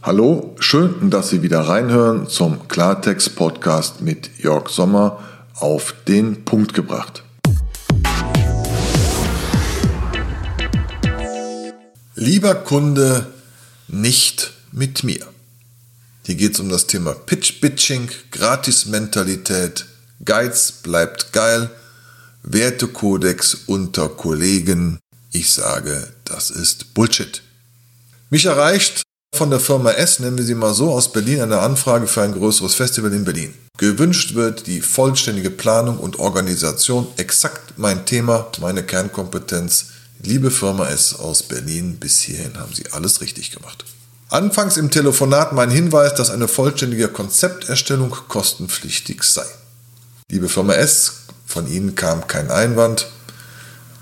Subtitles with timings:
[0.00, 5.24] Hallo, schön, dass Sie wieder reinhören zum Klartext-Podcast mit Jörg Sommer
[5.54, 7.24] auf den Punkt gebracht.
[12.14, 13.26] Lieber Kunde,
[13.88, 15.26] nicht mit mir.
[16.24, 19.84] Hier geht es um das Thema Pitch-Bitching, Gratis-Mentalität,
[20.24, 21.70] Geiz bleibt geil,
[22.44, 25.00] Wertekodex unter Kollegen.
[25.32, 27.42] Ich sage, das ist Bullshit.
[28.30, 29.02] Mich erreicht
[29.38, 32.32] von der Firma S, nennen wir sie mal so, aus Berlin eine Anfrage für ein
[32.32, 33.54] größeres Festival in Berlin.
[33.76, 39.86] Gewünscht wird die vollständige Planung und Organisation, exakt mein Thema, meine Kernkompetenz.
[40.20, 43.84] Liebe Firma S aus Berlin, bis hierhin haben Sie alles richtig gemacht.
[44.28, 49.46] Anfangs im Telefonat mein Hinweis, dass eine vollständige Konzepterstellung kostenpflichtig sei.
[50.28, 51.12] Liebe Firma S,
[51.46, 53.06] von Ihnen kam kein Einwand,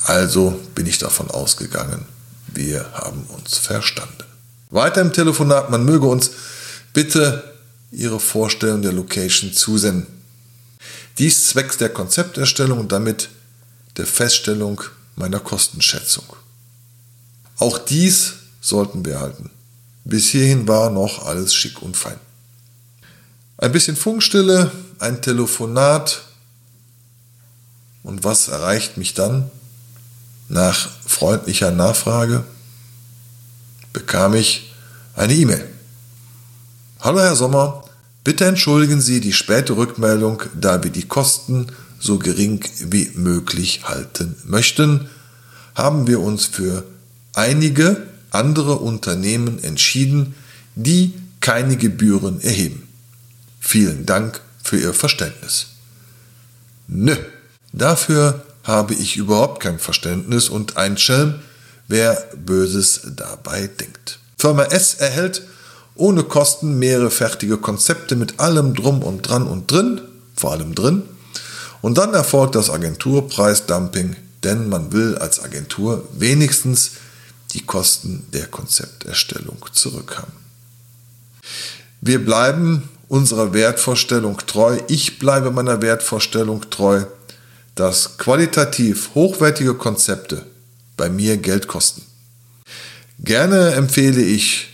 [0.06, 2.06] also bin ich davon ausgegangen,
[2.47, 4.25] wir haben uns verstanden.
[4.77, 6.30] Weiter im Telefonat, man möge uns
[6.93, 7.55] bitte
[7.91, 10.06] Ihre Vorstellung der Location zusenden.
[11.19, 13.31] Dies zwecks der Konzepterstellung und damit
[13.97, 14.83] der Feststellung
[15.17, 16.25] meiner Kostenschätzung.
[17.56, 19.50] Auch dies sollten wir erhalten.
[20.05, 22.20] Bis hierhin war noch alles schick und fein.
[23.56, 26.22] Ein bisschen Funkstille, ein Telefonat.
[28.03, 29.50] Und was erreicht mich dann?
[30.48, 32.45] Nach freundlicher Nachfrage
[33.97, 34.70] bekam ich
[35.17, 35.67] eine E-Mail.
[37.00, 37.84] Hallo Herr Sommer,
[38.22, 44.37] bitte entschuldigen Sie die späte Rückmeldung, da wir die Kosten so gering wie möglich halten
[44.44, 45.09] möchten,
[45.75, 46.84] haben wir uns für
[47.33, 50.34] einige andere Unternehmen entschieden,
[50.75, 52.87] die keine Gebühren erheben.
[53.61, 55.69] Vielen Dank für Ihr Verständnis.
[56.89, 57.17] Nö,
[57.72, 61.37] dafür habe ich überhaupt kein Verständnis und ein Schelm
[61.89, 64.19] wer Böses dabei denkt.
[64.39, 65.42] Firma S erhält
[65.95, 70.03] ohne Kosten mehrere fertige Konzepte mit allem drum und dran und drin,
[70.37, 71.03] vor allem drin.
[71.81, 76.93] Und dann erfolgt das Agenturpreisdumping, denn man will als Agentur wenigstens
[77.53, 80.34] die Kosten der Konzepterstellung zurückhaben.
[82.00, 84.78] Wir bleiben unserer Wertvorstellung treu.
[84.89, 87.05] Ich bleibe meiner Wertvorstellung treu,
[87.75, 90.44] dass qualitativ hochwertige Konzepte
[90.97, 92.03] bei mir Geld kosten.
[93.19, 94.69] Gerne empfehle ich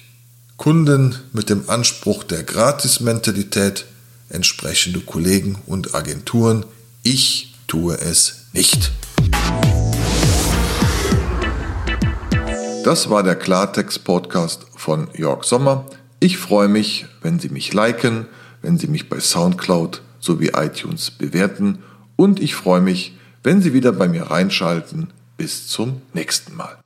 [0.56, 3.86] Kunden mit dem Anspruch der Gratis-Mentalität
[4.28, 6.66] entsprechende Kollegen und Agenturen.
[7.02, 8.90] Ich tue es nicht.
[12.84, 15.86] Das war der Klartext-Podcast von Jörg Sommer.
[16.18, 18.26] Ich freue mich, wenn Sie mich liken,
[18.60, 21.78] wenn Sie mich bei SoundCloud sowie iTunes bewerten
[22.16, 26.81] und ich freue mich, wenn Sie wieder bei mir reinschalten bis zum nächsten Mal.